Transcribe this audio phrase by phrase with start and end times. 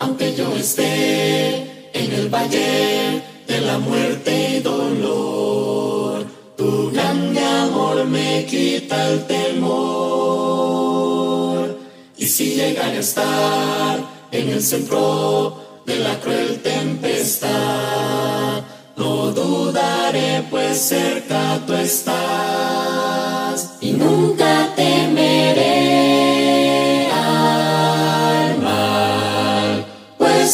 [0.00, 6.24] Aunque yo esté en el valle de la muerte y dolor,
[6.56, 9.68] tu grande amor me quita el temor.
[12.16, 14.00] Y si llegan a estar
[14.32, 17.50] en el centro de la cruel tempestad,
[18.96, 23.92] no dudaré pues cerca tú estás y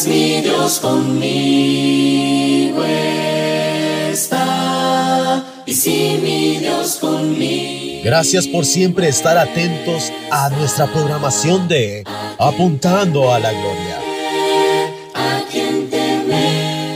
[0.05, 2.83] mi Dios conmigo
[4.11, 8.01] está y si mi Dios conmigo.
[8.03, 12.03] Gracias por siempre estar atentos a nuestra programación de
[12.37, 13.97] Apuntando a la Gloria.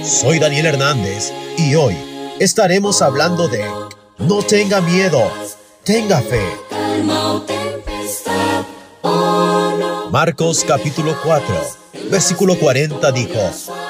[0.04, 1.96] Soy Daniel Hernández y hoy
[2.40, 3.66] estaremos hablando de
[4.20, 5.32] No tenga miedo,
[5.84, 6.42] tenga fe.
[9.02, 10.10] oh.
[10.12, 13.40] Marcos capítulo 4, versículo 40 dijo,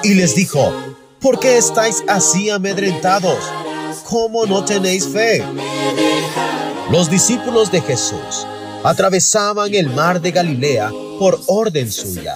[0.03, 0.73] y les dijo,
[1.19, 3.39] ¿por qué estáis así amedrentados?
[4.03, 5.43] ¿Cómo no tenéis fe?
[6.91, 8.45] Los discípulos de Jesús
[8.83, 12.35] atravesaban el mar de Galilea por orden suya.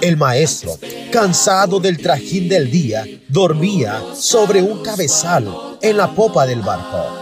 [0.00, 0.78] El maestro,
[1.12, 7.21] cansado del trajín del día, dormía sobre un cabezal en la popa del barco.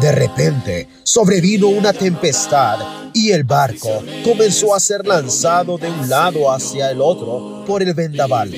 [0.00, 2.78] De repente sobrevino una tempestad
[3.14, 7.94] y el barco comenzó a ser lanzado de un lado hacia el otro por el
[7.94, 8.50] vendaval.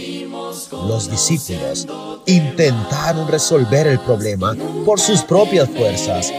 [0.88, 1.86] Los discípulos
[2.24, 6.32] intentaron resolver el problema por sus propias fuerzas,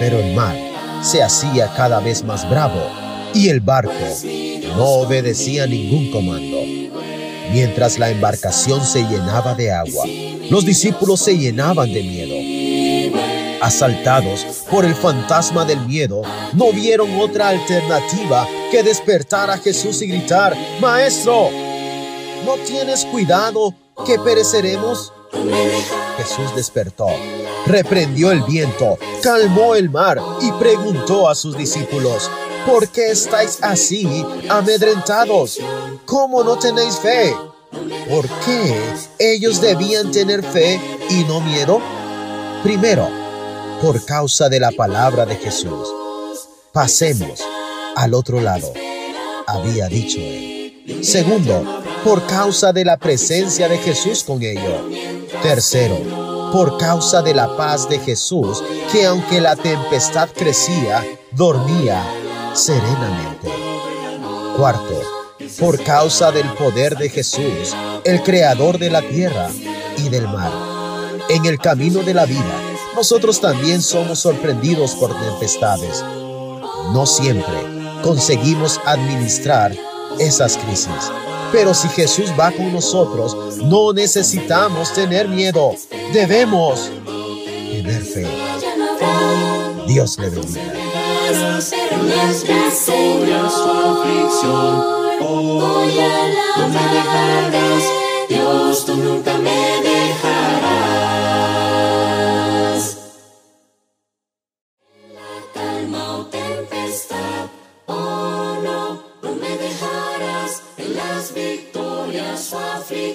[0.00, 0.56] pero el mar
[1.02, 2.82] se hacía cada vez más bravo
[3.34, 3.92] y el barco
[4.76, 6.58] no obedecía ningún comando.
[7.52, 10.06] Mientras la embarcación se llenaba de agua,
[10.50, 12.41] los discípulos se llenaban de miedo.
[13.62, 20.08] Asaltados por el fantasma del miedo, no vieron otra alternativa que despertar a Jesús y
[20.08, 21.48] gritar, Maestro,
[22.44, 23.72] ¿no tienes cuidado
[24.04, 25.12] que pereceremos?
[26.16, 27.06] Jesús despertó,
[27.66, 32.28] reprendió el viento, calmó el mar y preguntó a sus discípulos,
[32.66, 35.60] ¿por qué estáis así amedrentados?
[36.04, 37.32] ¿Cómo no tenéis fe?
[38.10, 38.76] ¿Por qué
[39.20, 40.80] ellos debían tener fe
[41.10, 41.80] y no miedo?
[42.64, 43.21] Primero,
[43.82, 45.88] por causa de la palabra de Jesús.
[46.72, 47.40] Pasemos
[47.96, 48.72] al otro lado,
[49.44, 51.00] había dicho él.
[51.02, 54.84] Segundo, por causa de la presencia de Jesús con ellos.
[55.42, 55.98] Tercero,
[56.52, 58.62] por causa de la paz de Jesús,
[58.92, 62.04] que aunque la tempestad crecía, dormía
[62.54, 63.48] serenamente.
[64.56, 65.02] Cuarto,
[65.58, 69.50] por causa del poder de Jesús, el creador de la tierra
[69.98, 70.52] y del mar.
[71.28, 76.04] En el camino de la vida, nosotros también somos sorprendidos por tempestades.
[76.92, 77.54] No siempre
[78.02, 79.74] conseguimos administrar
[80.18, 81.10] esas crisis.
[81.52, 85.74] Pero si Jesús va con nosotros, no necesitamos tener miedo.
[86.12, 88.26] Debemos tener fe.
[89.86, 90.72] Dios le bendiga.
[91.28, 92.44] Pero las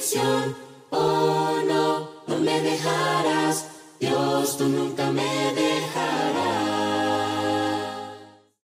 [0.02, 0.56] su aflicción,
[0.92, 3.66] oh no, no me dejarás,
[4.00, 5.54] Dios, tú nunca me